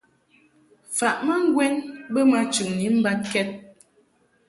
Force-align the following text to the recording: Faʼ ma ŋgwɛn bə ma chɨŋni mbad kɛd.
Faʼ 0.97 1.15
ma 1.25 1.35
ŋgwɛn 1.45 1.73
bə 2.13 2.19
ma 2.31 2.39
chɨŋni 2.53 2.87
mbad 2.97 3.19
kɛd. 3.31 3.49